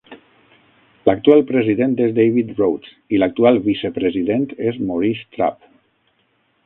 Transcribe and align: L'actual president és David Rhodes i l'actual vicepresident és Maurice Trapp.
L'actual 1.09 1.43
president 1.51 1.93
és 2.07 2.15
David 2.19 2.49
Rhodes 2.55 2.95
i 3.17 3.21
l'actual 3.25 3.61
vicepresident 3.69 4.49
és 4.73 4.81
Maurice 4.89 5.29
Trapp. 5.37 5.73